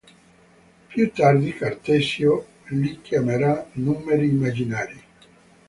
[0.87, 4.99] Più tardi Cartesio li chiamerà Numeri immaginari.